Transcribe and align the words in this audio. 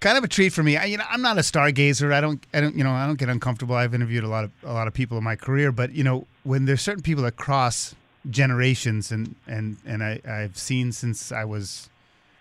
kind 0.00 0.18
of 0.18 0.24
a 0.24 0.28
treat 0.28 0.52
for 0.52 0.62
me. 0.62 0.76
I, 0.76 0.86
you 0.86 0.96
know, 0.96 1.04
I'm 1.08 1.22
not 1.22 1.38
a 1.38 1.42
stargazer. 1.42 2.12
I 2.12 2.20
don't, 2.20 2.44
I 2.52 2.60
don't, 2.60 2.74
you 2.74 2.82
know, 2.82 2.92
I 2.92 3.06
don't 3.06 3.18
get 3.18 3.28
uncomfortable. 3.28 3.76
I've 3.76 3.94
interviewed 3.94 4.24
a 4.24 4.28
lot 4.28 4.44
of 4.44 4.50
a 4.64 4.72
lot 4.72 4.88
of 4.88 4.94
people 4.94 5.18
in 5.18 5.24
my 5.24 5.36
career, 5.36 5.72
but 5.72 5.92
you 5.92 6.02
know, 6.04 6.26
when 6.42 6.64
there's 6.64 6.82
certain 6.82 7.02
people 7.02 7.24
that 7.24 7.36
cross 7.36 7.94
generations, 8.28 9.12
and 9.12 9.34
and 9.46 9.76
and 9.86 10.02
I, 10.02 10.20
I've 10.28 10.58
seen 10.58 10.92
since 10.92 11.32
I 11.32 11.44
was, 11.44 11.88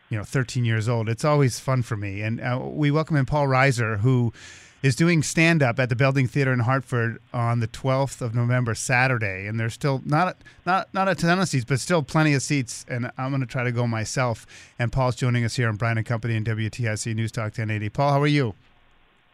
you 0.10 0.18
know, 0.18 0.24
13 0.24 0.66
years 0.66 0.90
old. 0.90 1.08
It's 1.08 1.24
always 1.24 1.60
fun 1.60 1.84
for 1.84 1.96
me. 1.96 2.22
And 2.22 2.42
uh, 2.42 2.60
we 2.62 2.92
welcome 2.92 3.16
in 3.16 3.26
Paul 3.26 3.48
Reiser, 3.48 4.00
who 4.00 4.34
is 4.82 4.96
doing 4.96 5.24
stand 5.24 5.62
up 5.62 5.80
at 5.80 5.90
the 5.90 5.96
Belding 5.96 6.28
Theater 6.28 6.54
in 6.54 6.60
Hartford 6.60 7.20
on 7.34 7.60
the 7.60 7.68
12th 7.68 8.22
of 8.22 8.34
November, 8.34 8.76
Saturday. 8.76 9.46
And 9.46 9.60
there's 9.60 9.74
still 9.74 10.02
not 10.06 10.38
not 10.66 10.94
not 10.94 11.08
a 11.08 11.16
ton 11.16 11.40
of 11.40 11.48
seats, 11.48 11.66
but 11.66 11.80
still 11.80 12.02
plenty 12.02 12.34
of 12.34 12.42
seats. 12.42 12.86
And 12.88 13.12
I'm 13.18 13.32
going 13.32 13.42
to 13.42 13.48
try 13.48 13.64
to 13.64 13.72
go 13.72 13.88
myself. 13.88 14.46
And 14.78 14.92
Paul's 14.92 15.16
joining 15.16 15.44
us 15.44 15.56
here 15.56 15.68
on 15.68 15.76
Brian 15.76 15.98
and 15.98 16.08
Company 16.08 16.36
and 16.36 16.46
WTIC 16.46 17.16
News 17.16 17.32
Talk 17.32 17.46
1080. 17.46 17.90
Paul, 17.90 18.14
how 18.14 18.22
are 18.22 18.28
you? 18.28 18.56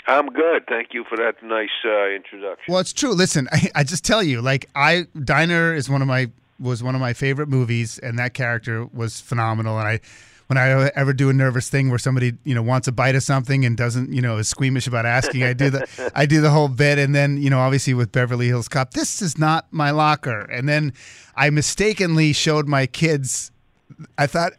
I'm 0.08 0.28
good. 0.28 0.66
Thank 0.68 0.94
you 0.94 1.04
for 1.10 1.18
that 1.18 1.42
nice 1.42 1.70
uh, 1.84 2.10
introduction. 2.10 2.72
Well, 2.72 2.80
it's 2.80 2.94
true. 2.94 3.14
Listen, 3.14 3.48
I, 3.52 3.70
I 3.76 3.84
just 3.84 4.06
tell 4.06 4.24
you, 4.24 4.42
like 4.42 4.70
I 4.76 5.08
Diner 5.24 5.74
is 5.74 5.90
one 5.90 6.02
of 6.02 6.08
my 6.08 6.32
was 6.60 6.82
one 6.82 6.96
of 6.96 7.02
my 7.02 7.14
favorite 7.14 7.50
movies, 7.50 8.00
and 8.00 8.18
that 8.18 8.34
character 8.34 8.86
was 8.86 9.20
phenomenal. 9.20 9.78
And 9.78 9.88
I 9.88 10.00
when 10.48 10.58
I 10.58 10.92
ever 10.96 11.14
do 11.14 11.30
a 11.30 11.34
nervous 11.34 11.70
thing 11.70 11.90
where 11.90 11.98
somebody 11.98 12.34
you 12.44 12.54
know 12.54 12.62
wants 12.62 12.88
a 12.88 12.92
bite 12.92 13.16
of 13.16 13.24
something 13.24 13.66
and 13.66 13.76
doesn't 13.76 14.14
you 14.14 14.22
know 14.22 14.38
is 14.38 14.48
squeamish 14.48 14.88
about 14.88 15.06
asking, 15.06 15.44
I 15.44 15.54
do 15.54 15.70
the 15.70 16.12
I 16.16 16.26
do 16.26 16.42
the 16.42 16.52
whole 16.52 16.68
bit, 16.68 17.00
and 17.00 17.16
then 17.16 17.38
you 17.38 17.50
know 17.50 17.60
obviously 17.60 17.94
with 17.94 18.12
Beverly 18.12 18.48
Hills 18.48 18.68
Cop, 18.68 18.92
this 18.92 19.22
is 19.22 19.38
not 19.38 19.68
my 19.72 19.92
locker, 19.92 20.42
and 20.42 20.68
then 20.70 20.94
I 21.36 21.50
mistakenly 21.50 22.34
showed 22.34 22.68
my 22.68 22.86
kids. 22.86 23.52
I 24.18 24.28
thought 24.28 24.54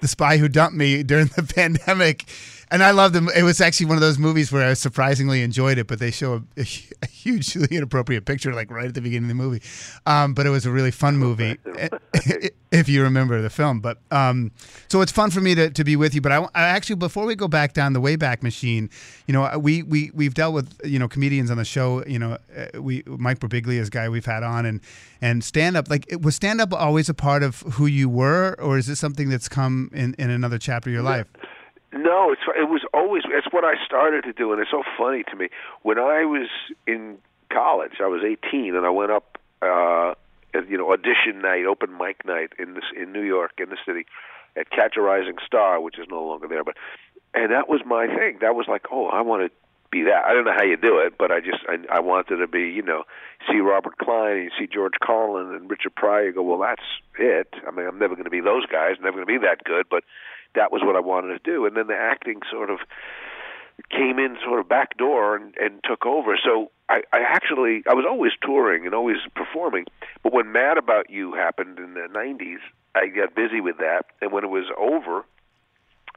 the 0.00 0.08
spy 0.08 0.38
who 0.38 0.48
dumped 0.48 0.76
me 0.76 1.02
during 1.02 1.26
the 1.26 1.42
pandemic. 1.42 2.24
And 2.72 2.84
I 2.84 2.92
loved 2.92 3.16
them. 3.16 3.28
It 3.34 3.42
was 3.42 3.60
actually 3.60 3.86
one 3.86 3.96
of 3.96 4.00
those 4.00 4.18
movies 4.18 4.52
where 4.52 4.68
I 4.68 4.74
surprisingly 4.74 5.42
enjoyed 5.42 5.76
it, 5.76 5.88
but 5.88 5.98
they 5.98 6.12
show 6.12 6.44
a, 6.56 6.60
a 7.02 7.06
hugely 7.06 7.66
inappropriate 7.76 8.26
picture, 8.26 8.54
like 8.54 8.70
right 8.70 8.86
at 8.86 8.94
the 8.94 9.00
beginning 9.00 9.28
of 9.28 9.36
the 9.36 9.42
movie. 9.42 9.62
Um, 10.06 10.34
but 10.34 10.46
it 10.46 10.50
was 10.50 10.66
a 10.66 10.70
really 10.70 10.92
fun 10.92 11.16
movie, 11.16 11.58
if 12.70 12.88
you 12.88 13.02
remember 13.02 13.42
the 13.42 13.50
film. 13.50 13.80
But 13.80 13.98
um, 14.12 14.52
so 14.88 15.00
it's 15.00 15.10
fun 15.10 15.30
for 15.30 15.40
me 15.40 15.56
to, 15.56 15.70
to 15.70 15.82
be 15.82 15.96
with 15.96 16.14
you. 16.14 16.20
But 16.20 16.30
I, 16.30 16.42
I 16.54 16.62
actually, 16.68 16.94
before 16.96 17.26
we 17.26 17.34
go 17.34 17.48
back 17.48 17.72
down 17.72 17.92
the 17.92 18.00
Wayback 18.00 18.44
Machine, 18.44 18.88
you 19.26 19.32
know, 19.32 19.58
we 19.58 19.82
we 19.82 20.12
we've 20.14 20.34
dealt 20.34 20.54
with 20.54 20.80
you 20.84 21.00
know 21.00 21.08
comedians 21.08 21.50
on 21.50 21.56
the 21.56 21.64
show. 21.64 22.04
You 22.06 22.20
know, 22.20 22.38
uh, 22.56 22.80
we 22.80 23.02
Mike 23.06 23.40
Birbiglia 23.40 23.80
is 23.80 23.88
a 23.88 23.90
guy 23.90 24.08
we've 24.08 24.24
had 24.24 24.44
on, 24.44 24.64
and 24.64 24.80
and 25.20 25.42
stand 25.42 25.76
up. 25.76 25.90
Like, 25.90 26.06
was 26.20 26.36
stand 26.36 26.60
up 26.60 26.72
always 26.72 27.08
a 27.08 27.14
part 27.14 27.42
of 27.42 27.62
who 27.62 27.86
you 27.86 28.08
were, 28.08 28.54
or 28.60 28.78
is 28.78 28.86
this 28.86 29.00
something 29.00 29.28
that's 29.28 29.48
come 29.48 29.90
in 29.92 30.14
in 30.18 30.30
another 30.30 30.58
chapter 30.58 30.88
of 30.88 30.94
your 30.94 31.02
life? 31.02 31.26
No, 31.92 32.30
it's 32.30 32.42
it 32.56 32.68
was 32.68 32.82
always 32.94 33.22
it's 33.26 33.52
what 33.52 33.64
I 33.64 33.74
started 33.84 34.22
to 34.24 34.32
do, 34.32 34.52
and 34.52 34.60
it's 34.60 34.70
so 34.70 34.82
funny 34.96 35.24
to 35.24 35.36
me. 35.36 35.48
When 35.82 35.98
I 35.98 36.24
was 36.24 36.48
in 36.86 37.18
college, 37.52 37.94
I 38.00 38.06
was 38.06 38.22
18, 38.22 38.76
and 38.76 38.86
I 38.86 38.90
went 38.90 39.10
up, 39.10 39.38
uh, 39.60 40.14
you 40.68 40.78
know, 40.78 40.92
audition 40.92 41.42
night, 41.42 41.66
open 41.66 41.96
mic 41.98 42.24
night 42.24 42.52
in 42.58 42.74
this 42.74 42.84
in 42.96 43.12
New 43.12 43.22
York, 43.22 43.52
in 43.58 43.70
the 43.70 43.76
city, 43.84 44.06
at 44.56 44.70
Catch 44.70 44.96
a 44.96 45.00
Rising 45.00 45.36
Star, 45.44 45.80
which 45.80 45.98
is 45.98 46.06
no 46.08 46.22
longer 46.22 46.46
there, 46.46 46.62
but 46.62 46.76
and 47.34 47.50
that 47.50 47.68
was 47.68 47.80
my 47.84 48.06
thing. 48.06 48.38
That 48.40 48.54
was 48.54 48.66
like, 48.68 48.86
oh, 48.92 49.06
I 49.06 49.22
want 49.22 49.42
to 49.42 49.50
be 49.90 50.04
that. 50.04 50.24
I 50.24 50.32
don't 50.32 50.44
know 50.44 50.54
how 50.54 50.64
you 50.64 50.76
do 50.76 50.98
it, 50.98 51.14
but 51.18 51.32
I 51.32 51.40
just 51.40 51.58
I, 51.68 51.96
I 51.96 52.00
wanted 52.00 52.36
to 52.36 52.46
be, 52.46 52.62
you 52.70 52.82
know, 52.82 53.02
see 53.50 53.58
Robert 53.58 53.98
Klein, 53.98 54.38
and 54.38 54.50
see 54.58 54.68
George 54.72 54.94
Carlin 55.02 55.54
and 55.54 55.68
Richard 55.68 55.94
Pryor. 55.96 56.26
You 56.26 56.32
go, 56.34 56.42
well, 56.42 56.60
that's 56.60 56.86
it. 57.18 57.54
I 57.66 57.70
mean, 57.72 57.86
I'm 57.86 57.98
never 57.98 58.14
going 58.14 58.24
to 58.24 58.30
be 58.30 58.40
those 58.40 58.66
guys, 58.66 58.96
never 59.02 59.16
going 59.16 59.26
to 59.26 59.40
be 59.40 59.46
that 59.46 59.64
good, 59.64 59.86
but 59.90 60.04
that 60.54 60.72
was 60.72 60.82
what 60.84 60.96
I 60.96 61.00
wanted 61.00 61.32
to 61.32 61.50
do. 61.50 61.66
And 61.66 61.76
then 61.76 61.86
the 61.86 61.96
acting 61.96 62.40
sort 62.50 62.70
of 62.70 62.80
came 63.90 64.18
in 64.18 64.36
sort 64.44 64.60
of 64.60 64.68
back 64.68 64.96
door 64.98 65.36
and, 65.36 65.54
and 65.56 65.80
took 65.84 66.04
over. 66.04 66.38
So 66.42 66.70
I, 66.88 67.02
I 67.12 67.20
actually 67.20 67.82
I 67.88 67.94
was 67.94 68.04
always 68.08 68.32
touring 68.42 68.84
and 68.84 68.94
always 68.94 69.18
performing, 69.34 69.86
but 70.22 70.32
when 70.32 70.52
Mad 70.52 70.76
About 70.76 71.08
You 71.08 71.32
happened 71.34 71.78
in 71.78 71.94
the 71.94 72.08
'90s, 72.12 72.60
I 72.94 73.06
got 73.06 73.34
busy 73.34 73.60
with 73.60 73.78
that. 73.78 74.06
And 74.20 74.32
when 74.32 74.44
it 74.44 74.50
was 74.50 74.66
over, 74.76 75.24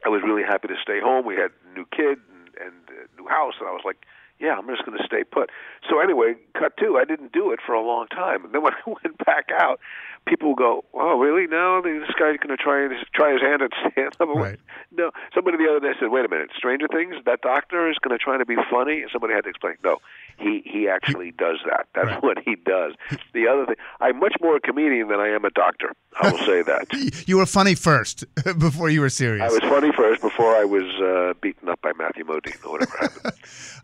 I 0.04 0.08
was 0.08 0.22
really 0.22 0.42
happy 0.42 0.68
to 0.68 0.76
stay 0.82 1.00
home. 1.00 1.24
We 1.24 1.36
had 1.36 1.50
a 1.70 1.74
new 1.74 1.86
kid 1.86 2.18
and, 2.18 2.48
and 2.60 2.74
a 2.90 3.22
new 3.22 3.28
house, 3.28 3.54
and 3.58 3.68
I 3.68 3.72
was 3.72 3.82
like, 3.84 4.04
yeah, 4.40 4.56
I'm 4.58 4.66
just 4.66 4.84
going 4.84 4.98
to 4.98 5.04
stay 5.04 5.24
put. 5.24 5.50
So 5.88 6.00
anyway, 6.00 6.34
cut 6.58 6.76
two. 6.76 6.96
I 6.98 7.04
didn't 7.04 7.32
do 7.32 7.50
it 7.52 7.60
for 7.64 7.74
a 7.74 7.80
long 7.80 8.06
time, 8.08 8.44
and 8.44 8.52
then 8.54 8.62
when 8.62 8.72
I 8.86 8.90
went 9.02 9.24
back 9.24 9.50
out, 9.56 9.80
people 10.26 10.48
will 10.48 10.54
go, 10.56 10.84
"Oh, 10.94 11.18
really? 11.18 11.46
No, 11.46 11.80
this 11.82 12.08
guy's 12.18 12.36
going 12.38 12.56
to 12.56 12.56
try 12.56 12.82
his 12.88 13.06
try 13.14 13.32
his 13.32 13.40
hand 13.42 13.62
at 13.62 13.70
stand 13.92 14.16
up." 14.20 14.28
Right. 14.28 14.58
No, 14.90 15.10
somebody 15.34 15.56
the 15.58 15.68
other 15.70 15.80
day 15.80 15.92
said, 16.00 16.10
"Wait 16.10 16.24
a 16.24 16.28
minute, 16.28 16.50
Stranger 16.56 16.88
Things? 16.88 17.14
That 17.26 17.40
doctor 17.42 17.88
is 17.90 17.96
going 17.98 18.16
to 18.16 18.22
try 18.22 18.36
to 18.38 18.46
be 18.46 18.56
funny?" 18.70 19.02
And 19.02 19.10
somebody 19.12 19.34
had 19.34 19.44
to 19.44 19.50
explain, 19.50 19.74
"No, 19.84 19.98
he 20.38 20.62
he 20.64 20.88
actually 20.88 21.30
does 21.32 21.58
that. 21.68 21.86
That's 21.94 22.06
Right. 22.08 22.22
what 22.22 22.38
he 22.44 22.56
does." 22.56 22.94
The 23.32 23.46
other 23.48 23.66
thing, 23.66 23.76
I'm 24.00 24.18
much 24.18 24.34
more 24.40 24.56
a 24.56 24.60
comedian 24.60 25.08
than 25.08 25.20
I 25.20 25.28
am 25.28 25.44
a 25.44 25.50
doctor. 25.50 25.92
I 26.20 26.30
will 26.30 26.38
say 26.38 26.62
that. 26.62 26.86
You 27.26 27.38
were 27.38 27.46
funny 27.46 27.74
first 27.74 28.24
before 28.58 28.90
you 28.90 29.00
were 29.00 29.08
serious. 29.08 29.42
I 29.44 29.48
was 29.52 29.60
funny 29.60 29.90
first 29.92 30.20
before 30.20 30.54
I 30.54 30.64
was 30.64 30.84
uh, 31.00 31.32
beaten 31.40 31.68
up 31.68 31.80
by 31.80 31.92
Matthew 31.98 32.24
Modine 32.24 32.62
or 32.64 32.72
whatever 32.72 32.96
happened. 32.98 33.32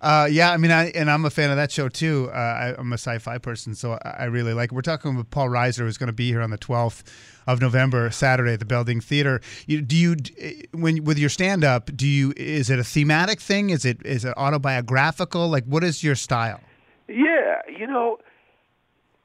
Uh, 0.01 0.29
yeah, 0.31 0.40
I 0.49 0.57
mean, 0.57 0.71
I, 0.71 0.87
and 0.91 1.11
I'm 1.11 1.25
a 1.25 1.31
fan 1.31 1.51
of 1.51 1.57
that 1.57 1.71
show 1.71 1.89
too. 1.89 2.31
Uh, 2.33 2.37
I, 2.37 2.75
I'm 2.79 2.93
a 2.93 2.99
sci-fi 2.99 3.39
person, 3.39 3.75
so 3.75 3.99
I, 4.05 4.17
I 4.21 4.25
really 4.25 4.55
like. 4.55 4.73
We're 4.73 4.81
talking 4.81 5.17
with 5.17 5.31
Paul 5.31 5.49
Reiser, 5.49 5.79
who's 5.79 5.99
going 5.99 6.07
to 6.07 6.13
be 6.13 6.29
here 6.29 6.41
on 6.41 6.51
the 6.51 6.59
12th 6.59 7.03
of 7.47 7.61
November, 7.61 8.11
Saturday 8.11 8.55
at 8.55 8.59
the 8.59 8.65
Belding 8.65 9.01
Theater. 9.01 9.41
You, 9.67 9.83
do 9.83 9.97
you, 9.97 10.17
when 10.73 11.05
with 11.05 11.19
your 11.19 11.29
stand-up, 11.29 11.91
do 11.95 12.07
you? 12.07 12.33
Is 12.37 12.71
it 12.71 12.79
a 12.79 12.85
thematic 12.85 13.41
thing? 13.41 13.71
Is 13.71 13.85
it 13.85 13.99
is 14.05 14.25
it 14.25 14.35
autobiographical? 14.37 15.49
Like, 15.49 15.65
what 15.65 15.85
is 15.85 16.03
your 16.03 16.15
style? 16.15 16.61
Yeah, 17.09 17.61
you 17.69 17.87
know, 17.87 18.19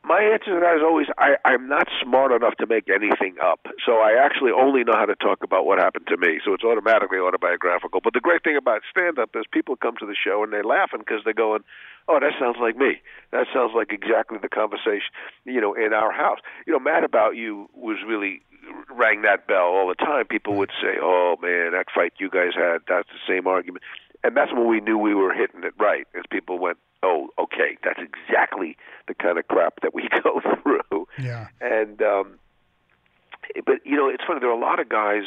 my 0.05 0.21
answer 0.21 0.53
to 0.53 0.59
that 0.61 0.77
is 0.77 0.83
always 0.85 1.07
I, 1.17 1.35
I'm 1.43 1.67
not 1.67 1.87
smart 2.01 2.31
enough 2.31 2.55
to 2.57 2.67
make 2.67 2.89
anything 2.89 3.35
up. 3.41 3.65
So 3.85 3.97
I 3.97 4.13
actually 4.21 4.51
only 4.51 4.83
know 4.83 4.93
how 4.93 5.05
to 5.05 5.15
talk 5.15 5.43
about 5.43 5.65
what 5.65 5.79
happened 5.79 6.07
to 6.07 6.17
me. 6.17 6.39
So 6.45 6.53
it's 6.53 6.63
automatically 6.63 7.17
autobiographical. 7.17 8.01
But 8.03 8.13
the 8.13 8.21
great 8.21 8.43
thing 8.43 8.55
about 8.55 8.81
stand 8.89 9.17
up 9.17 9.31
is 9.35 9.45
people 9.51 9.75
come 9.75 9.97
to 9.97 10.05
the 10.05 10.15
show 10.15 10.43
and 10.43 10.53
they're 10.53 10.63
laughing 10.63 10.99
because 10.99 11.21
they're 11.25 11.33
going, 11.33 11.63
Oh, 12.07 12.19
that 12.19 12.33
sounds 12.39 12.57
like 12.61 12.77
me. 12.77 13.01
That 13.31 13.47
sounds 13.51 13.73
like 13.75 13.91
exactly 13.91 14.37
the 14.39 14.49
conversation, 14.49 15.09
you 15.43 15.59
know, 15.59 15.73
in 15.73 15.91
our 15.91 16.11
house. 16.11 16.37
You 16.67 16.73
know, 16.73 16.79
Mad 16.79 17.03
About 17.03 17.35
You 17.35 17.67
was 17.73 17.97
really 18.05 18.41
rang 18.93 19.23
that 19.23 19.47
bell 19.47 19.73
all 19.73 19.87
the 19.87 19.95
time. 19.95 20.25
People 20.25 20.55
would 20.55 20.71
say, 20.81 20.97
"Oh 21.01 21.35
man, 21.41 21.71
that 21.73 21.87
fight 21.93 22.13
you 22.17 22.29
guys 22.29 22.53
had, 22.55 22.81
that's 22.87 23.09
the 23.09 23.21
same 23.27 23.47
argument." 23.47 23.83
And 24.25 24.35
that's 24.35 24.51
when 24.51 24.67
we 24.67 24.79
knew 24.79 24.97
we 24.97 25.13
were 25.13 25.31
hitting 25.31 25.63
it 25.63 25.75
right, 25.77 26.07
as 26.17 26.23
people 26.31 26.57
went, 26.57 26.79
"Oh, 27.03 27.29
okay, 27.37 27.77
that's 27.83 27.99
exactly 27.99 28.75
the 29.07 29.13
kind 29.13 29.37
of 29.37 29.47
crap 29.47 29.81
that 29.81 29.93
we 29.93 30.09
go 30.23 30.41
through." 30.41 31.07
Yeah. 31.19 31.49
And 31.61 32.01
um 32.01 32.39
but 33.67 33.85
you 33.85 33.95
know, 33.95 34.09
it's 34.09 34.23
funny 34.25 34.39
there 34.39 34.49
are 34.49 34.57
a 34.57 34.59
lot 34.59 34.79
of 34.79 34.89
guys 34.89 35.25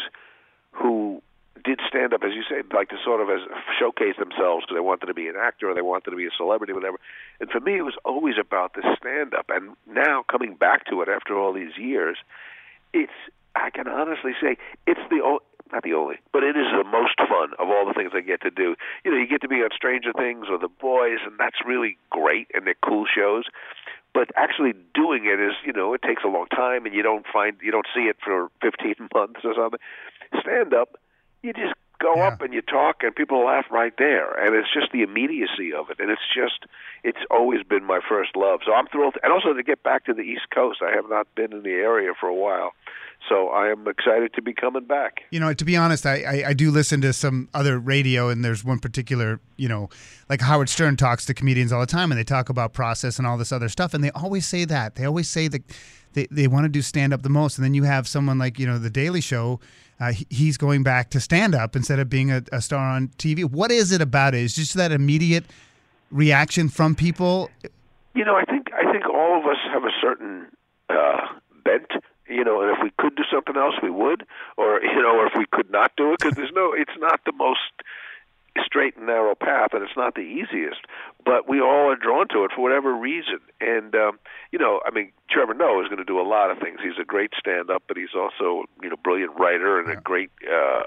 who 0.73 1.23
did 1.65 1.81
stand 1.87 2.12
up 2.12 2.25
as 2.25 2.33
you 2.35 2.43
say 2.43 2.62
like 2.75 2.89
to 2.89 2.97
sort 3.05 3.21
of 3.21 3.31
as 3.31 3.41
showcase 3.79 4.17
themselves 4.19 4.65
because 4.65 4.75
they 4.75 4.81
wanted 4.81 5.06
to 5.06 5.15
be 5.15 5.29
an 5.29 5.37
actor 5.39 5.71
or 5.71 5.75
they 5.75 5.83
wanted 5.83 6.11
to 6.11 6.17
be 6.17 6.27
a 6.27 6.31
celebrity 6.37 6.73
whatever 6.73 6.99
and 7.41 7.51
for 7.51 7.59
me 7.59 7.77
it 7.77 7.83
was 7.83 7.97
always 8.05 8.37
about 8.41 8.75
the 8.75 8.97
stand 8.97 9.35
up 9.35 9.47
and 9.49 9.75
now 9.85 10.23
coming 10.31 10.55
back 10.55 10.87
to 10.87 11.03
it 11.03 11.09
after 11.09 11.37
all 11.37 11.53
these 11.53 11.77
years 11.77 12.17
it's 12.93 13.12
I 13.56 13.71
can 13.71 13.89
honestly 13.89 14.33
say 14.41 14.56
it's 14.87 15.01
the 15.11 15.21
not 15.73 15.82
the 15.82 15.94
only, 15.94 16.17
but 16.32 16.43
it 16.43 16.56
is 16.56 16.67
the 16.76 16.85
most 16.85 17.17
fun 17.19 17.53
of 17.59 17.69
all 17.69 17.87
the 17.87 17.94
things 17.94 18.12
I 18.15 18.20
get 18.20 18.41
to 18.43 18.50
do. 18.50 18.75
You 19.05 19.11
know, 19.11 19.17
you 19.17 19.26
get 19.26 19.43
to 19.43 19.49
be 19.49 19.56
on 19.56 19.70
Stranger 19.75 20.12
Things 20.12 20.47
or 20.50 20.59
The 20.59 20.69
Boys, 20.69 21.19
and 21.25 21.38
that's 21.38 21.56
really 21.67 21.99
great, 22.11 22.49
and 22.55 22.67
they're 22.67 22.82
cool 22.85 23.05
shows. 23.06 23.44
But 24.15 24.31
actually 24.37 24.73
doing 24.94 25.26
it 25.26 25.41
is, 25.41 25.53
you 25.65 25.73
know, 25.73 25.94
it 25.94 26.03
takes 26.03 26.23
a 26.25 26.29
long 26.29 26.47
time, 26.47 26.87
and 26.87 26.94
you 26.94 27.03
don't 27.03 27.26
find 27.31 27.56
you 27.62 27.70
don't 27.70 27.87
see 27.94 28.09
it 28.09 28.17
for 28.25 28.49
15 28.62 28.94
months 29.15 29.41
or 29.44 29.55
something. 29.55 29.81
Stand 30.41 30.75
up, 30.75 30.99
you 31.43 31.53
just 31.53 31.75
go 32.00 32.17
Yeah. 32.17 32.29
up 32.29 32.41
and 32.41 32.53
you 32.55 32.62
talk, 32.62 33.03
and 33.03 33.15
people 33.15 33.45
laugh 33.45 33.67
right 33.71 33.93
there, 33.99 34.33
and 34.45 34.55
it's 34.55 34.73
just 34.73 34.93
the 34.93 35.03
immediacy 35.03 35.73
of 35.73 35.91
it, 35.91 35.99
and 36.00 36.11
it's 36.11 36.23
just 36.35 36.65
it's 37.05 37.19
always 37.31 37.62
been 37.62 37.85
my 37.85 38.00
first 38.09 38.37
love. 38.37 38.61
So 38.65 38.73
I'm 38.75 38.87
thrilled, 38.89 39.17
and 39.23 39.33
also 39.33 39.53
to 39.53 39.62
get 39.62 39.83
back 39.83 40.05
to 40.06 40.15
the 40.15 40.23
East 40.23 40.50
Coast. 40.55 40.81
I 40.83 40.95
have 40.95 41.09
not 41.09 41.27
been 41.35 41.53
in 41.53 41.62
the 41.62 41.73
area 41.75 42.12
for 42.19 42.29
a 42.29 42.35
while, 42.35 42.73
so 43.29 43.49
I 43.50 43.69
am 43.69 43.87
excited 43.89 44.33
to 44.35 44.43
be 44.43 44.53
coming 44.53 44.85
back. 44.85 45.23
You 45.31 45.41
know, 45.41 45.53
to 45.53 45.65
be 45.65 45.77
honest, 45.77 46.06
I, 46.06 46.23
I, 46.23 46.49
I 46.49 46.53
do 46.55 46.71
listen 46.71 47.00
to 47.03 47.12
some 47.12 47.49
other 47.55 47.79
radio, 47.79 48.29
and 48.29 48.44
there's 48.44 48.65
one 48.65 48.79
particular, 48.79 49.41
you 49.56 49.69
know, 49.69 49.89
like 50.29 50.41
Howard 50.41 50.69
Stern 50.69 50.97
talks 50.97 51.25
to 51.27 51.35
comedians 51.35 51.73
all 51.73 51.81
the 51.81 51.87
time, 51.87 52.11
and 52.12 52.19
they 52.19 52.25
talk 52.25 52.49
about 52.49 52.73
process 52.73 53.19
and 53.19 53.27
all 53.27 53.37
this 53.39 53.53
other 53.53 53.69
stuff, 53.69 53.94
and 53.94 54.03
they 54.03 54.11
always 54.11 54.47
say 54.47 54.65
that. 54.65 54.94
They 54.97 55.05
always 55.05 55.29
say 55.29 55.49
that 55.49 55.62
they, 56.19 56.26
they 56.31 56.49
want 56.49 56.65
to 56.65 56.69
do 56.69 56.82
stand 56.82 57.12
up 57.12 57.23
the 57.23 57.29
most, 57.29 57.59
and 57.59 57.65
then 57.65 57.75
you 57.75 57.85
have 57.85 58.09
someone 58.09 58.38
like, 58.38 58.59
you 58.59 58.67
know, 58.67 58.79
The 58.79 58.91
Daily 58.91 59.20
Show. 59.20 59.61
Uh, 60.00 60.12
he's 60.31 60.56
going 60.56 60.82
back 60.82 61.11
to 61.11 61.20
stand 61.20 61.55
up 61.55 61.76
instead 61.76 61.99
of 61.99 62.09
being 62.09 62.31
a, 62.31 62.43
a 62.53 62.61
star 62.61 62.91
on 62.91 63.09
TV. 63.19 63.44
What 63.44 63.70
is 63.70 63.93
it 63.93 64.00
about 64.00 64.35
it? 64.35 64.43
Is 64.43 64.55
just 64.55 64.75
that 64.75 64.93
immediate 64.93 65.44
reaction 66.11 66.69
from 66.69 66.94
people? 66.94 67.50
You 68.15 68.25
know, 68.25 68.37
I 68.37 68.44
think 68.44 68.69
I 68.73 68.91
think 68.93 69.09
all 69.09 69.38
of 69.38 69.47
us 69.47 69.59
have 69.73 69.85
a 69.85 69.93
certain 70.00 70.47
uh, 70.88 71.20
bent. 71.65 71.91
You 72.29 72.44
know, 72.44 72.62
and 72.62 72.76
if 72.76 72.79
we 72.82 72.91
could 72.99 73.17
do 73.17 73.25
something 73.32 73.56
else, 73.56 73.75
we 73.82 73.91
would. 73.91 74.25
Or 74.56 74.81
you 74.82 75.03
know, 75.03 75.19
or 75.19 75.26
if 75.26 75.32
we 75.37 75.47
could 75.50 75.70
not 75.70 75.93
do 75.97 76.12
it, 76.12 76.20
because 76.20 76.37
there's 76.37 76.53
no, 76.55 76.73
it's 76.73 76.99
not 76.99 77.20
the 77.26 77.32
most 77.32 77.73
straight 78.69 78.97
and 78.97 79.06
narrow 79.06 79.35
path, 79.35 79.70
and 79.73 79.82
it's 79.82 79.97
not 79.97 80.15
the 80.15 80.20
easiest. 80.20 80.81
But 81.25 81.49
we 81.49 81.61
all 81.61 81.91
are 81.91 81.97
drawn 81.97 82.29
to 82.29 82.44
it 82.44 82.53
for 82.55 82.62
whatever 82.62 82.94
reason. 82.94 83.41
And 83.61 83.94
um, 83.94 84.19
you 84.53 84.59
know, 84.59 84.81
I 84.87 84.91
mean, 84.91 85.12
Trevor 85.31 85.55
Noah 85.55 85.82
is 85.82 85.88
going 85.88 85.99
to 85.99 86.05
do 86.05 86.20
a 86.20 86.29
lot 86.29 86.50
of 86.50 86.59
things. 86.59 86.79
He's 86.82 87.00
a 87.00 87.05
great 87.05 87.32
stand-up, 87.38 87.82
but 87.88 87.97
he's 87.97 88.15
also 88.15 88.65
you 88.82 88.91
know 88.91 88.97
brilliant 89.03 89.38
writer 89.38 89.81
and 89.81 89.91
a 89.91 89.97
great. 89.97 90.31
Uh, 90.47 90.82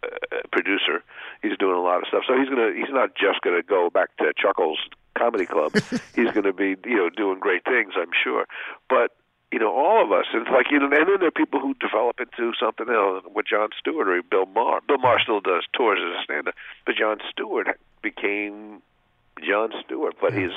uh, 0.00 0.06
producer. 0.52 1.02
He's 1.42 1.56
doing 1.58 1.76
a 1.76 1.82
lot 1.82 1.98
of 1.98 2.04
stuff. 2.06 2.22
So 2.28 2.38
he's 2.38 2.48
gonna. 2.48 2.72
He's 2.72 2.90
not 2.90 3.16
just 3.16 3.40
gonna 3.42 3.64
go 3.64 3.90
back 3.90 4.16
to 4.18 4.32
Chuckles 4.36 4.78
Comedy 5.16 5.44
Club. 5.44 5.72
he's 6.14 6.30
gonna 6.30 6.52
be 6.52 6.76
you 6.84 6.96
know 6.96 7.10
doing 7.10 7.40
great 7.40 7.64
things. 7.64 7.94
I'm 7.96 8.10
sure. 8.22 8.46
But 8.88 9.10
you 9.52 9.58
know, 9.58 9.72
all 9.72 10.04
of 10.04 10.12
us. 10.12 10.26
It's 10.34 10.50
like 10.50 10.66
you 10.70 10.78
know, 10.78 10.84
and 10.86 10.92
then 10.92 11.06
there 11.18 11.28
are 11.28 11.30
people 11.30 11.60
who 11.60 11.74
develop 11.74 12.20
into 12.20 12.52
something 12.60 12.88
else. 12.88 13.24
With 13.34 13.46
Jon 13.46 13.70
Stewart 13.78 14.08
or 14.08 14.22
Bill 14.22 14.46
Maher. 14.46 14.80
Bill 14.86 14.98
Maher 14.98 15.18
still 15.22 15.40
does 15.40 15.64
tours 15.72 15.98
as 16.04 16.20
a 16.20 16.24
stand-up, 16.24 16.54
but 16.84 16.94
Jon 16.96 17.18
Stewart 17.30 17.68
became 18.02 18.82
Jon 19.46 19.70
Stewart. 19.84 20.16
But 20.20 20.32
his 20.34 20.52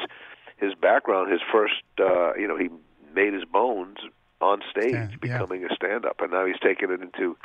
his 0.57 0.73
background, 0.75 1.31
his 1.31 1.41
first, 1.51 1.81
uh, 1.99 2.33
you 2.35 2.47
know, 2.47 2.57
he 2.57 2.69
made 3.15 3.33
his 3.33 3.45
bones 3.45 3.97
on 4.41 4.61
stage, 4.69 4.91
Stand- 4.91 5.11
yeah. 5.11 5.17
becoming 5.37 5.63
a 5.65 5.73
stand-up, 5.75 6.19
and 6.19 6.31
now 6.31 6.45
he's 6.45 6.59
taken 6.59 6.91
it 6.91 7.01
into 7.01 7.37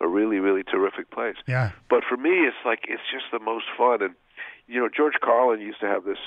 a 0.00 0.08
really, 0.08 0.38
really 0.38 0.62
terrific 0.62 1.10
place. 1.10 1.36
Yeah. 1.46 1.70
But 1.88 2.02
for 2.08 2.16
me, 2.16 2.30
it's 2.30 2.56
like 2.64 2.84
it's 2.88 3.02
just 3.12 3.26
the 3.32 3.38
most 3.38 3.66
fun. 3.76 4.02
And 4.02 4.14
you 4.66 4.80
know, 4.80 4.88
George 4.88 5.14
Carlin 5.22 5.60
used 5.60 5.80
to 5.80 5.86
have 5.86 6.04
this 6.04 6.18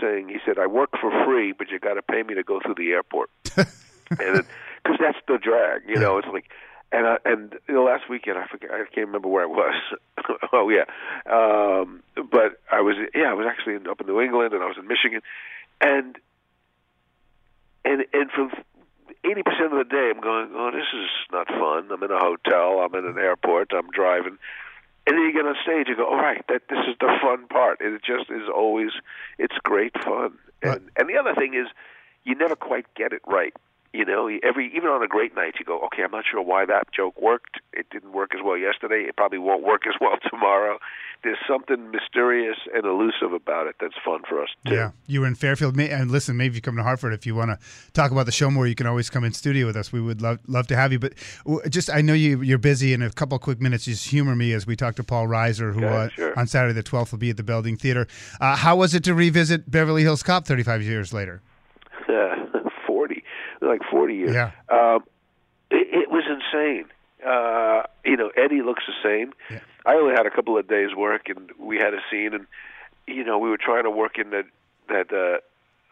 saying. 0.00 0.28
He 0.28 0.38
said, 0.44 0.58
"I 0.58 0.66
work 0.66 0.90
for 1.00 1.10
free, 1.24 1.52
but 1.52 1.70
you 1.70 1.78
got 1.78 1.94
to 1.94 2.02
pay 2.02 2.22
me 2.22 2.34
to 2.34 2.42
go 2.42 2.60
through 2.60 2.74
the 2.76 2.90
airport." 2.92 3.30
and 4.10 4.44
because 4.82 4.98
that's 4.98 5.18
the 5.28 5.38
drag, 5.38 5.88
you 5.88 5.96
know, 5.96 6.18
it's 6.18 6.28
like. 6.28 6.50
And 6.92 7.06
I, 7.06 7.18
and 7.24 7.54
you 7.68 7.74
know, 7.74 7.84
last 7.84 8.10
weekend 8.10 8.36
I 8.36 8.48
forget 8.48 8.72
I 8.72 8.78
can't 8.78 9.06
remember 9.06 9.28
where 9.28 9.44
I 9.44 9.46
was. 9.46 9.80
oh 10.52 10.68
yeah, 10.70 10.86
um, 11.30 12.02
but 12.16 12.58
I 12.72 12.80
was 12.80 12.96
yeah 13.14 13.30
I 13.30 13.34
was 13.34 13.46
actually 13.48 13.76
in, 13.76 13.86
up 13.86 14.00
in 14.00 14.08
New 14.08 14.20
England 14.20 14.54
and 14.54 14.60
I 14.60 14.66
was 14.66 14.74
in 14.76 14.88
Michigan, 14.88 15.20
and 15.80 16.18
and 17.84 18.04
and 18.12 18.30
for 18.32 18.50
eighty 19.22 19.44
percent 19.44 19.70
of 19.72 19.78
the 19.78 19.88
day 19.88 20.10
I'm 20.12 20.20
going 20.20 20.50
oh 20.52 20.72
this 20.72 20.90
is 20.92 21.08
not 21.30 21.46
fun. 21.46 21.92
I'm 21.92 22.02
in 22.02 22.10
a 22.10 22.18
hotel. 22.18 22.80
I'm 22.80 22.92
in 22.96 23.06
an 23.06 23.18
airport. 23.18 23.70
I'm 23.72 23.90
driving. 23.90 24.36
And 25.06 25.16
then 25.16 25.24
you 25.24 25.32
get 25.32 25.46
on 25.46 25.56
stage, 25.62 25.88
you 25.88 25.96
go, 25.96 26.06
all 26.06 26.16
right, 26.16 26.44
that 26.48 26.62
this 26.68 26.78
is 26.86 26.94
the 27.00 27.10
fun 27.22 27.46
part. 27.48 27.80
And 27.80 27.94
it 27.94 28.02
just 28.04 28.30
is 28.30 28.48
always, 28.54 28.90
it's 29.38 29.56
great 29.62 29.92
fun. 30.04 30.38
And 30.62 30.90
and 30.96 31.08
the 31.08 31.16
other 31.16 31.34
thing 31.34 31.54
is, 31.54 31.66
you 32.24 32.34
never 32.34 32.54
quite 32.54 32.86
get 32.94 33.12
it 33.12 33.22
right. 33.26 33.54
You 33.92 34.04
know, 34.04 34.30
every 34.44 34.70
even 34.76 34.88
on 34.88 35.02
a 35.02 35.08
great 35.08 35.34
night, 35.34 35.54
you 35.58 35.64
go, 35.64 35.80
okay, 35.86 36.04
I'm 36.04 36.12
not 36.12 36.24
sure 36.30 36.40
why 36.40 36.64
that 36.64 36.84
joke 36.94 37.20
worked. 37.20 37.56
It 37.72 37.86
didn't 37.90 38.12
work 38.12 38.34
as 38.36 38.40
well 38.44 38.56
yesterday. 38.56 39.04
It 39.08 39.16
probably 39.16 39.38
won't 39.38 39.64
work 39.64 39.82
as 39.86 39.94
well 40.00 40.16
tomorrow. 40.30 40.78
There's 41.24 41.38
something 41.46 41.90
mysterious 41.90 42.56
and 42.72 42.86
elusive 42.86 43.32
about 43.34 43.66
it 43.66 43.76
that's 43.80 43.96
fun 44.04 44.22
for 44.28 44.40
us 44.42 44.48
too. 44.64 44.74
Yeah, 44.74 44.92
you 45.06 45.20
were 45.22 45.26
in 45.26 45.34
Fairfield. 45.34 45.76
And 45.78 46.10
listen, 46.10 46.36
maybe 46.36 46.52
if 46.52 46.54
you 46.54 46.62
come 46.62 46.76
to 46.76 46.82
Hartford, 46.84 47.12
if 47.12 47.26
you 47.26 47.34
want 47.34 47.50
to 47.50 47.58
talk 47.92 48.10
about 48.12 48.26
the 48.26 48.32
show 48.32 48.48
more, 48.50 48.66
you 48.66 48.74
can 48.76 48.86
always 48.86 49.10
come 49.10 49.24
in 49.24 49.32
studio 49.32 49.66
with 49.66 49.76
us. 49.76 49.92
We 49.92 50.00
would 50.00 50.22
love 50.22 50.38
love 50.46 50.68
to 50.68 50.76
have 50.76 50.92
you. 50.92 51.00
But 51.00 51.14
just, 51.68 51.90
I 51.90 52.00
know 52.00 52.14
you 52.14 52.40
you're 52.42 52.58
busy. 52.58 52.92
In 52.94 53.02
a 53.02 53.10
couple 53.10 53.34
of 53.36 53.42
quick 53.42 53.60
minutes, 53.60 53.84
just 53.86 54.08
humor 54.08 54.36
me 54.36 54.52
as 54.52 54.66
we 54.68 54.76
talk 54.76 54.94
to 54.96 55.04
Paul 55.04 55.26
Reiser, 55.26 55.74
who 55.74 55.80
Yeah, 55.82 55.94
uh, 55.94 56.08
sure. 56.10 56.38
on 56.38 56.46
Saturday 56.46 56.74
the 56.74 56.82
12th 56.84 57.10
will 57.10 57.18
be 57.18 57.30
at 57.30 57.36
the 57.36 57.42
Belding 57.42 57.76
Theater. 57.76 58.06
Uh, 58.40 58.54
how 58.56 58.76
was 58.76 58.94
it 58.94 59.02
to 59.04 59.14
revisit 59.14 59.68
Beverly 59.70 60.02
Hills 60.02 60.22
Cop 60.22 60.46
35 60.46 60.82
years 60.82 61.12
later? 61.12 61.42
Like 63.60 63.82
forty 63.90 64.16
years. 64.16 64.34
Yeah. 64.34 64.52
Um, 64.68 65.04
it, 65.70 65.86
it 66.04 66.10
was 66.10 66.24
insane. 66.28 66.86
Uh, 67.24 67.82
you 68.04 68.16
know, 68.16 68.30
Eddie 68.36 68.62
looks 68.62 68.84
the 68.86 68.94
same. 69.02 69.32
Yeah. 69.50 69.60
I 69.84 69.94
only 69.94 70.14
had 70.16 70.26
a 70.26 70.30
couple 70.30 70.58
of 70.58 70.68
days 70.68 70.94
work, 70.96 71.28
and 71.28 71.50
we 71.58 71.76
had 71.76 71.94
a 71.94 72.00
scene, 72.10 72.34
and 72.34 72.46
you 73.06 73.24
know, 73.24 73.38
we 73.38 73.50
were 73.50 73.58
trying 73.58 73.84
to 73.84 73.90
work 73.90 74.18
in 74.18 74.30
that 74.30 74.46
that 74.88 75.12
uh, 75.12 75.40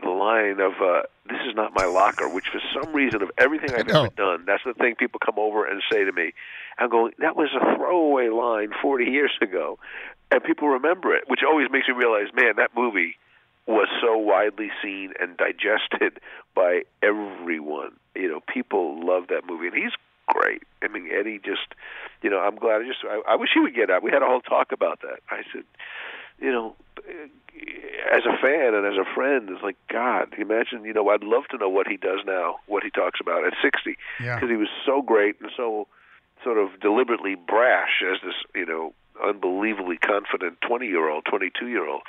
the 0.03 0.11
line 0.11 0.61
of 0.61 0.73
uh, 0.83 1.03
"This 1.29 1.41
is 1.49 1.55
not 1.55 1.73
my 1.75 1.85
locker," 1.87 2.29
which 2.29 2.47
for 2.51 2.61
some 2.73 2.93
reason 2.93 3.23
of 3.23 3.31
everything 3.39 3.71
I've 3.75 3.89
ever 3.89 4.09
done, 4.17 4.45
that's 4.47 4.65
the 4.65 4.75
thing 4.75 4.95
people 4.97 5.21
come 5.25 5.39
over 5.39 5.67
and 5.67 5.83
say 5.91 6.05
to 6.05 6.13
me. 6.13 6.33
I'm 6.79 6.91
going, 6.91 7.13
that 7.19 7.35
was 7.35 7.49
a 7.61 7.77
throwaway 7.77 8.29
line 8.29 8.71
40 8.81 9.07
years 9.07 9.33
ago, 9.43 9.81
and 10.31 10.43
people 10.45 10.69
remember 10.69 11.13
it, 11.15 11.25
which 11.27 11.41
always 11.47 11.67
makes 11.73 11.89
me 11.89 11.95
realize, 11.95 12.29
man, 12.35 12.55
that 12.57 12.71
movie 12.77 13.17
was 13.69 13.89
so 14.01 14.17
widely 14.17 14.71
seen 14.83 15.13
and 15.21 15.37
digested 15.37 16.19
by 16.55 16.83
everyone. 17.03 17.93
You 18.17 18.29
know, 18.29 18.41
people 18.53 19.05
love 19.07 19.29
that 19.29 19.47
movie, 19.47 19.69
and 19.69 19.77
he's 19.77 19.93
great. 20.27 20.63
I 20.83 20.89
mean, 20.89 21.09
Eddie 21.13 21.39
just, 21.45 21.75
you 22.23 22.31
know, 22.31 22.41
I'm 22.41 22.57
glad. 22.57 22.83
I 22.83 22.87
just, 22.87 23.01
I, 23.05 23.21
I 23.33 23.37
wish 23.37 23.51
he 23.55 23.61
would 23.61 23.75
get 23.75 23.91
out. 23.91 24.03
We 24.03 24.11
had 24.11 24.23
a 24.23 24.27
whole 24.27 24.41
talk 24.41 24.73
about 24.73 25.01
that. 25.03 25.21
I 25.31 25.43
said, 25.53 25.65
you 26.41 26.51
know, 26.51 26.75
as 28.13 28.23
a 28.27 28.37
fan 28.41 28.75
and 28.75 28.87
as 28.87 28.99
a 28.99 29.05
friend, 29.15 29.49
it's 29.51 29.63
like 29.63 29.77
God. 29.93 30.35
Imagine, 30.39 30.85
you 30.85 30.93
know, 30.95 31.09
I'd 31.11 31.23
love 31.23 31.45
to 31.51 31.59
know 31.59 31.69
what 31.69 31.87
he 31.87 31.97
does 31.97 32.21
now, 32.27 32.57
what 32.67 32.83
he 32.83 32.91
talks 32.91 33.21
about 33.21 33.45
at 33.47 33.55
60, 33.63 33.97
Yeah. 34.21 34.37
because 34.37 34.51
he 34.51 34.57
was 34.57 34.69
so 34.87 35.03
great 35.03 35.37
and 35.41 35.51
so 35.57 35.87
sort 36.45 36.59
of 36.59 36.79
deliberately 36.81 37.35
brash 37.35 38.03
as 38.03 38.19
this, 38.25 38.35
you 38.55 38.65
know, 38.67 38.93
unbelievably 39.25 39.99
confident 39.99 40.59
20 40.67 40.87
year 40.87 41.09
old, 41.11 41.25
22 41.25 41.67
year 41.69 41.87
old. 41.89 42.03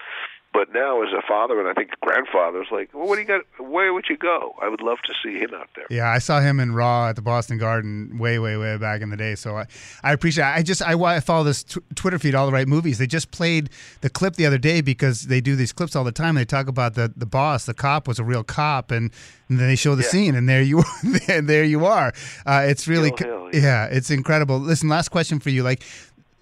But 0.52 0.74
now, 0.74 1.04
as 1.04 1.10
a 1.14 1.22
father 1.28 1.60
and 1.60 1.70
I 1.70 1.74
think 1.74 1.92
grandfather, 2.02 2.62
it's 2.62 2.72
like, 2.72 2.90
well, 2.94 3.08
what 3.08 3.16
do 3.16 3.22
you 3.22 3.28
got? 3.28 3.42
Where 3.60 3.94
would 3.94 4.06
you 4.10 4.18
go? 4.18 4.56
I 4.62 4.68
would 4.68 4.82
love 4.82 4.98
to 5.06 5.14
see 5.24 5.38
him 5.38 5.54
out 5.54 5.70
there. 5.76 5.86
Yeah, 5.92 6.10
I 6.10 6.18
saw 6.18 6.40
him 6.42 6.60
in 6.60 6.74
Raw 6.74 7.08
at 7.10 7.16
the 7.16 7.22
Boston 7.22 7.60
Garden 7.60 8.18
way, 8.18 8.40
way, 8.40 8.58
way 8.58 8.76
back 8.78 9.02
in 9.02 9.10
the 9.12 9.16
day. 9.18 9.36
So 9.36 9.58
I, 9.58 9.68
I 10.04 10.12
appreciate. 10.12 10.46
I 10.46 10.64
just 10.64 10.82
I, 10.82 10.94
I 11.00 11.20
follow 11.20 11.44
this 11.44 11.64
tw- 11.64 11.78
Twitter 11.96 12.18
feed, 12.18 12.34
all 12.34 12.48
the 12.48 12.52
right 12.52 12.68
movies. 12.68 12.98
They 12.98 13.06
just 13.08 13.30
played 13.30 13.70
the 14.02 14.10
clip 14.10 14.36
the 14.38 14.48
other 14.48 14.58
day 14.58 14.82
because 14.82 15.28
they 15.28 15.40
do 15.40 15.56
these 15.56 15.72
clips 15.72 15.96
all 15.96 16.04
the 16.04 16.12
time. 16.12 16.34
They 16.36 16.46
talk 16.46 16.68
about 16.68 16.96
the 16.96 17.14
the 17.16 17.28
boss, 17.28 17.66
the 17.66 17.76
cop 17.76 18.08
was 18.08 18.18
a 18.18 18.24
real 18.24 18.44
cop, 18.44 18.90
and, 18.90 19.12
and 19.50 19.60
then 19.60 19.68
they 19.68 19.76
show 19.76 19.94
the 19.96 20.02
Yeah. 20.04 20.10
scene, 20.10 20.36
and 20.36 20.50
there 20.50 20.64
you 20.64 20.84
and 21.30 21.48
there 21.48 21.64
you 21.64 21.86
are. 21.86 22.12
Uh, 22.46 22.64
it's 22.68 22.88
really 22.88 23.12
Hill 23.18 23.50
Hill, 23.50 23.50
yeah. 23.54 23.62
yeah. 23.62 23.86
it's 23.86 24.10
incredible. 24.10 24.58
Listen, 24.60 24.90
last 24.90 25.10
question 25.10 25.40
for 25.40 25.52
you, 25.52 25.62
like. 25.64 25.84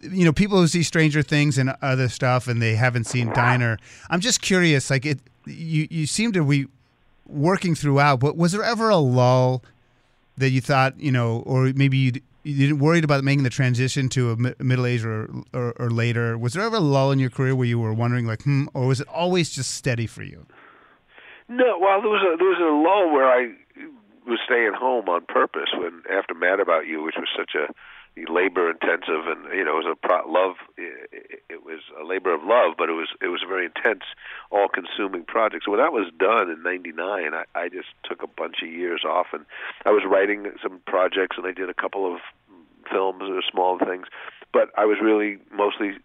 You 0.01 0.25
know, 0.25 0.34
people 0.34 0.60
who 0.60 0.68
see 0.68 0.84
Stranger 0.84 1.22
Things 1.22 1.58
and 1.58 1.75
other 1.82 2.08
stuff, 2.10 2.48
and 2.48 2.62
they 2.62 2.75
haven't 2.75 3.06
seen 3.06 3.34
Diner. 3.34 3.77
I'm 4.10 4.20
just 4.20 4.42
curious. 4.42 4.89
Like 4.89 5.06
it, 5.06 5.20
you 5.46 5.88
you 5.89 6.06
seem 6.06 6.32
to 6.34 6.44
be 6.44 6.68
working 7.27 7.75
throughout, 7.75 8.20
but 8.20 8.38
was 8.38 8.51
there 8.51 8.63
ever 8.63 8.89
a 8.89 8.98
lull 8.98 9.63
that 10.38 10.50
you 10.50 10.62
thought, 10.62 11.00
you 11.00 11.12
know, 11.12 11.44
or 11.46 11.72
maybe 11.75 11.98
you 11.98 12.12
you 12.44 12.68
didn't 12.68 12.80
worried 12.80 13.04
about 13.04 13.24
making 13.24 13.44
the 13.44 13.50
transition 13.50 14.08
to 14.10 14.32
a 14.32 14.63
middle 14.63 14.86
age 14.86 15.04
or, 15.04 15.30
or 15.54 15.74
or 15.80 15.89
later? 15.89 16.38
Was 16.38 16.54
there 16.54 16.63
ever 16.63 16.77
a 16.77 16.82
lull 16.82 17.12
in 17.12 17.20
your 17.20 17.30
career 17.30 17.56
where 17.56 17.68
you 17.68 17.80
were 17.80 17.94
wondering, 17.94 18.25
like, 18.25 18.44
hmm, 18.44 18.68
or 18.74 18.88
was 18.88 19.01
it 19.01 19.08
always 19.08 19.50
just 19.50 19.72
steady 19.72 20.08
for 20.08 20.24
you? 20.24 20.46
No, 21.50 21.77
well, 21.80 22.01
there 22.01 22.10
was 22.10 22.22
a 22.22 22.38
there 22.38 22.48
was 22.48 22.60
a 22.60 22.72
lull 22.72 23.13
where 23.13 23.27
I 23.27 23.54
was 24.27 24.39
staying 24.46 24.74
home 24.77 25.08
on 25.10 25.25
purpose 25.27 25.70
when 25.74 26.04
after 26.12 26.34
Mad 26.34 26.60
About 26.60 26.86
You, 26.86 27.04
which 27.04 27.16
was 27.18 27.30
such 27.36 27.56
a 27.56 27.74
labor 28.25 28.71
intensive 28.71 29.27
and 29.27 29.45
you 29.53 29.63
know 29.63 29.77
it 29.79 29.86
was 29.86 29.93
a 29.93 30.07
pro- 30.07 30.29
love 30.29 30.55
it, 30.77 31.43
it 31.50 31.63
was 31.63 31.81
a 32.00 32.03
labor 32.03 32.33
of 32.33 32.41
love 32.43 32.74
but 32.77 32.89
it 32.89 32.93
was 32.93 33.09
it 33.21 33.27
was 33.27 33.41
a 33.45 33.47
very 33.47 33.65
intense 33.65 34.03
all 34.50 34.67
consuming 34.67 35.24
project 35.24 35.63
so 35.65 35.71
when 35.71 35.79
that 35.79 35.93
was 35.93 36.12
done 36.17 36.50
in 36.50 36.63
99 36.63 36.97
I, 37.33 37.43
I 37.53 37.69
just 37.69 37.89
took 38.03 38.24
a 38.24 38.27
bunch 38.27 38.57
of 38.63 38.69
years 38.69 39.03
off 39.05 39.27
and 39.33 39.45
I 39.86 39.91
was 39.91 40.03
writing 40.09 40.51
some 40.63 40.81
projects 40.88 41.38
and 41.38 41.45
I 41.45 41.51
did 41.51 41.69
a 41.69 41.74
couple 41.74 42.12
of 42.12 42.19
films 42.91 43.24
or 43.24 43.41
small 43.51 43.77
things. 43.79 44.07
But 44.53 44.69
I 44.77 44.86
was 44.86 44.97
really 45.01 45.38
mostly 45.51 45.97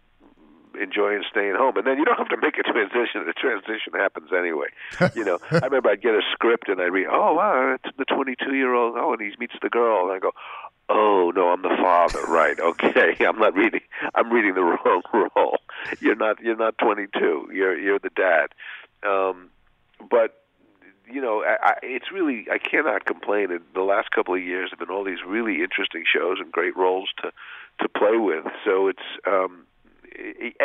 enjoying 0.79 1.23
staying 1.29 1.55
home. 1.55 1.77
And 1.77 1.85
then 1.85 1.97
you 1.97 2.05
don't 2.05 2.17
have 2.17 2.29
to 2.29 2.37
make 2.41 2.57
a 2.57 2.63
transition. 2.63 3.25
The 3.25 3.33
transition 3.33 3.93
happens 3.93 4.29
anyway. 4.35 4.67
You 5.15 5.23
know, 5.23 5.37
I 5.51 5.65
remember 5.65 5.89
I'd 5.89 6.01
get 6.01 6.15
a 6.15 6.21
script 6.31 6.67
and 6.67 6.81
I'd 6.81 6.91
read, 6.91 7.07
oh 7.09 7.33
wow, 7.33 7.75
it's 7.75 7.95
the 7.97 8.05
22 8.05 8.55
year 8.55 8.73
old. 8.73 8.95
Oh, 8.97 9.13
and 9.13 9.21
he 9.21 9.31
meets 9.39 9.53
the 9.61 9.69
girl, 9.69 10.05
and 10.05 10.11
I 10.11 10.19
go, 10.19 10.31
oh 10.89 11.31
no, 11.35 11.49
I'm 11.49 11.61
the 11.61 11.75
father. 11.81 12.21
right? 12.27 12.59
Okay, 12.59 13.15
I'm 13.25 13.39
not 13.39 13.55
reading. 13.55 13.81
I'm 14.15 14.31
reading 14.31 14.55
the 14.55 14.63
wrong 14.85 15.01
role. 15.13 15.57
You're 15.99 16.15
not. 16.15 16.41
You're 16.41 16.55
not 16.55 16.77
22. 16.77 17.49
You're 17.53 17.77
you're 17.77 17.99
the 17.99 18.11
dad. 18.15 18.47
Um, 19.07 19.49
but 20.09 20.43
you 21.09 21.21
know, 21.21 21.43
I, 21.43 21.57
I, 21.61 21.73
it's 21.83 22.11
really 22.11 22.47
I 22.51 22.57
cannot 22.57 23.05
complain. 23.05 23.51
And 23.51 23.61
the 23.73 23.81
last 23.81 24.11
couple 24.11 24.33
of 24.33 24.41
years 24.41 24.69
have 24.71 24.79
been 24.79 24.89
all 24.89 25.03
these 25.03 25.23
really 25.25 25.61
interesting 25.61 26.03
shows 26.11 26.37
and 26.39 26.51
great 26.51 26.75
roles 26.75 27.09
to 27.21 27.31
to 27.81 27.89
play 27.89 28.17
with. 28.17 28.45
So 28.65 28.87
it's 28.87 28.99
um, 29.27 29.65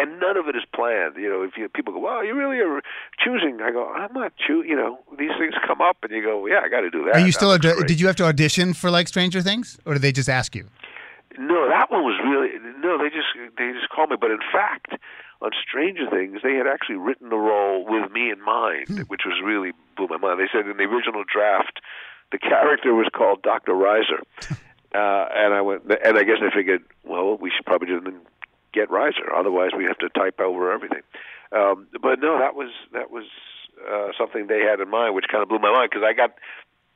and 0.01 0.21
none 0.21 0.37
of 0.37 0.49
it 0.49 0.57
is 0.57 0.65
planned. 0.75 1.17
You 1.17 1.29
know, 1.29 1.43
if 1.43 1.57
you 1.57 1.69
people 1.69 1.93
go, 1.93 2.01
"Well, 2.01 2.25
you 2.25 2.35
really 2.35 2.59
are 2.59 2.81
choosing," 3.19 3.61
I 3.63 3.71
go, 3.71 3.93
"I'm 3.93 4.13
not 4.13 4.33
choosing." 4.37 4.71
You 4.71 4.77
know, 4.77 4.99
these 5.19 5.33
things 5.39 5.55
come 5.67 5.81
up, 5.81 5.99
and 6.03 6.11
you 6.13 6.23
go, 6.23 6.47
"Yeah, 6.47 6.61
I 6.65 6.69
got 6.69 6.81
to 6.81 6.91
do 6.91 7.05
that." 7.05 7.17
Are 7.17 7.27
you 7.27 7.33
still? 7.33 7.53
Ad- 7.53 7.63
did 7.63 8.01
you 8.01 8.07
have 8.07 8.17
to 8.17 8.25
audition 8.25 8.75
for 8.75 8.91
like 8.91 9.09
Stranger 9.09 9.43
Things, 9.43 9.79
or 9.85 9.95
did 9.95 10.03
they 10.03 10.13
just 10.13 10.29
ask 10.29 10.55
you? 10.55 10.67
No, 11.39 11.69
that 11.69 11.91
one 11.91 12.03
was 12.03 12.19
really 12.25 12.51
no. 12.81 12.99
They 12.99 13.11
just 13.11 13.29
they 13.57 13.73
just 13.73 13.89
called 13.91 14.11
me. 14.11 14.17
But 14.21 14.31
in 14.31 14.41
fact, 14.53 14.95
on 15.41 15.51
Stranger 15.69 16.09
Things, 16.11 16.41
they 16.43 16.55
had 16.55 16.67
actually 16.67 16.97
written 16.97 17.29
the 17.29 17.37
role 17.37 17.85
with 17.85 18.11
me 18.11 18.31
in 18.31 18.41
mind, 18.43 18.89
hmm. 18.89 19.01
which 19.09 19.23
was 19.25 19.41
really 19.45 19.73
blew 19.97 20.09
my 20.09 20.17
mind. 20.17 20.41
They 20.41 20.49
said 20.51 20.67
in 20.67 20.77
the 20.77 20.85
original 20.85 21.25
draft, 21.25 21.81
the 22.33 22.39
character 22.39 22.95
was 22.95 23.09
called 23.15 23.43
Doctor 23.43 23.73
Reiser. 23.73 24.23
Uh, 24.95 25.29
and 25.37 25.53
I 25.53 25.61
went, 25.61 25.83
and 25.85 26.17
I 26.17 26.25
guess 26.25 26.39
I 26.41 26.49
figured, 26.55 26.83
well, 27.05 27.37
we 27.37 27.53
should 27.55 27.67
probably 27.67 27.89
do 27.89 28.01
just 28.01 28.17
get 28.79 28.91
Reiser. 28.91 29.35
Otherwise, 29.35 29.71
we 29.77 29.85
have 29.85 29.99
to 29.99 30.09
type 30.11 30.41
over 30.41 30.73
everything. 30.73 31.03
Um, 31.53 31.89
but 32.01 32.21
no, 32.21 32.39
that 32.39 32.55
was 32.55 32.71
that 32.93 33.11
was 33.11 33.25
uh, 33.81 34.09
something 34.19 34.47
they 34.47 34.61
had 34.61 34.81
in 34.81 34.89
mind, 34.89 35.15
which 35.15 35.27
kind 35.31 35.43
of 35.43 35.49
blew 35.49 35.59
my 35.59 35.73
mind 35.73 35.91
because 35.91 36.07
I 36.07 36.13
got 36.13 36.35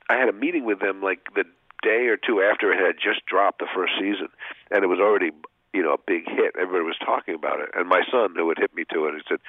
I 0.09 0.17
had 0.17 0.29
a 0.29 0.33
meeting 0.33 0.65
with 0.65 0.79
them 0.79 1.01
like 1.01 1.19
the 1.35 1.45
day 1.81 2.07
or 2.07 2.17
two 2.17 2.41
after 2.41 2.71
it 2.71 2.79
had 2.79 2.95
just 2.95 3.25
dropped 3.25 3.59
the 3.59 3.67
first 3.73 3.93
season, 3.99 4.29
and 4.71 4.83
it 4.83 4.87
was 4.87 4.99
already 4.99 5.31
you 5.73 5.83
know 5.83 5.93
a 5.93 6.01
big 6.05 6.27
hit. 6.27 6.55
Everybody 6.55 6.85
was 6.85 6.97
talking 7.03 7.35
about 7.35 7.59
it, 7.59 7.69
and 7.75 7.87
my 7.87 8.01
son 8.11 8.35
who 8.35 8.47
had 8.49 8.59
hit 8.59 8.75
me 8.75 8.85
to 8.93 9.07
it, 9.07 9.15
he 9.15 9.21
said, 9.27 9.39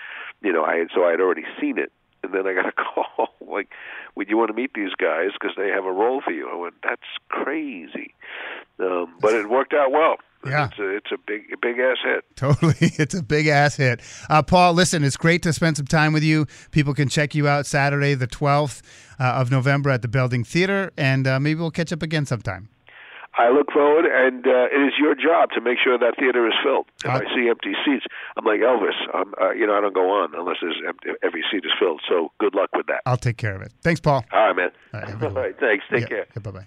you 0.42 0.52
know, 0.52 0.64
I 0.64 0.76
had 0.76 0.88
so 0.94 1.04
I 1.04 1.10
had 1.10 1.20
already 1.20 1.44
seen 1.60 1.78
it, 1.78 1.92
and 2.22 2.32
then 2.32 2.46
I 2.46 2.54
got 2.54 2.66
a 2.66 2.72
call 2.84 3.34
like, 3.40 3.70
"Would 4.14 4.28
you 4.28 4.38
want 4.38 4.48
to 4.48 4.54
meet 4.54 4.72
these 4.74 4.94
guys 4.94 5.30
because 5.32 5.56
they 5.56 5.68
have 5.68 5.84
a 5.84 5.92
role 5.92 6.20
for 6.20 6.32
you?" 6.32 6.48
I 6.50 6.56
went, 6.56 6.74
"That's 6.82 7.10
crazy," 7.28 8.14
um, 8.78 9.14
but 9.20 9.34
it 9.34 9.48
worked 9.48 9.74
out 9.74 9.92
well. 9.92 10.16
Yeah, 10.46 10.66
it's 10.66 10.78
a, 10.78 10.96
it's 10.96 11.12
a 11.12 11.18
big 11.26 11.42
big 11.60 11.78
ass 11.78 11.96
hit. 12.04 12.24
Totally, 12.36 12.74
it's 12.80 13.14
a 13.14 13.22
big 13.22 13.46
ass 13.46 13.76
hit. 13.76 14.00
Uh, 14.28 14.42
Paul, 14.42 14.74
listen, 14.74 15.04
it's 15.04 15.16
great 15.16 15.42
to 15.42 15.52
spend 15.52 15.76
some 15.76 15.86
time 15.86 16.12
with 16.12 16.22
you. 16.22 16.46
People 16.70 16.94
can 16.94 17.08
check 17.08 17.34
you 17.34 17.48
out 17.48 17.66
Saturday, 17.66 18.14
the 18.14 18.26
twelfth 18.26 18.82
uh, 19.18 19.24
of 19.24 19.50
November 19.50 19.90
at 19.90 20.02
the 20.02 20.08
Belding 20.08 20.44
Theater, 20.44 20.92
and 20.96 21.26
uh, 21.26 21.40
maybe 21.40 21.60
we'll 21.60 21.70
catch 21.70 21.92
up 21.92 22.02
again 22.02 22.26
sometime. 22.26 22.68
I 23.36 23.50
look 23.50 23.72
forward, 23.72 24.04
and 24.06 24.46
uh, 24.46 24.70
it 24.70 24.80
is 24.86 24.94
your 24.98 25.14
job 25.14 25.50
to 25.54 25.60
make 25.60 25.78
sure 25.82 25.98
that 25.98 26.14
theater 26.18 26.46
is 26.46 26.54
filled. 26.62 26.86
If 27.04 27.10
uh, 27.10 27.14
I 27.14 27.34
see 27.34 27.48
empty 27.48 27.74
seats, 27.84 28.06
I'm 28.36 28.44
like 28.44 28.60
Elvis. 28.60 28.94
I'm, 29.12 29.34
uh, 29.40 29.50
you 29.50 29.66
know, 29.66 29.74
I 29.74 29.80
don't 29.80 29.94
go 29.94 30.08
on 30.10 30.34
unless 30.34 30.58
there's 30.62 30.80
empty, 30.86 31.10
every 31.22 31.42
seat 31.50 31.64
is 31.64 31.72
filled. 31.78 32.00
So 32.08 32.30
good 32.38 32.54
luck 32.54 32.70
with 32.74 32.86
that. 32.86 33.02
I'll 33.06 33.16
take 33.16 33.36
care 33.36 33.56
of 33.56 33.62
it. 33.62 33.72
Thanks, 33.82 34.00
Paul. 34.00 34.24
All 34.32 34.52
right, 34.52 34.56
man. 34.56 34.70
All 34.92 35.00
right, 35.00 35.22
All 35.22 35.30
right 35.30 35.54
thanks. 35.58 35.84
Take 35.90 36.02
yeah, 36.02 36.06
care. 36.06 36.26
Yeah, 36.36 36.42
bye 36.42 36.50
bye. 36.52 36.66